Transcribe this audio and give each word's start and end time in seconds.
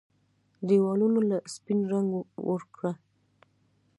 ديوالونو 0.67 1.19
له 1.29 1.37
سپين 1.53 1.79
رنګ 1.93 2.09
ورکړه 2.49 2.91